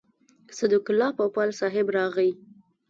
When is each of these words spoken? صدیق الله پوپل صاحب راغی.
صدیق 0.57 0.85
الله 0.91 1.11
پوپل 1.17 1.49
صاحب 1.59 1.87
راغی. 1.97 2.31